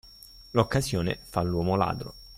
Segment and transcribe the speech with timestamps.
[0.53, 2.15] L'occasione fa l'uomo ladro.